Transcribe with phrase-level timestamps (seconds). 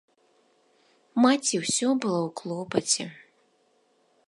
[1.25, 3.05] Маці ўсё была ў клопаце.